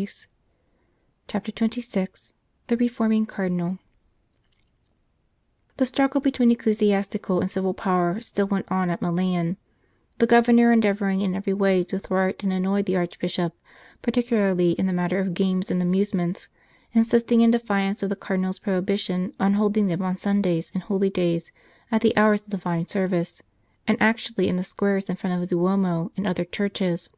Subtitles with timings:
[0.00, 0.32] 175
[1.28, 2.32] CHAPTER XXVI
[2.68, 3.78] THE REFORMING CARDINAL
[5.76, 9.58] THE struggle between ecclesiastical and civil power still went on at Milan,
[10.16, 13.52] the Governor endeavouring in every way to thwart and annoy the Archbishop,
[14.00, 16.48] particularly in the matter of games and amusements,
[16.94, 21.52] insisting in defiance of the Cardinal s prohibition on holding them on Sundays and holidays
[21.92, 23.42] at the hours of Divine service,
[23.86, 27.10] and actually in the squares in front of the Duomo and other churches.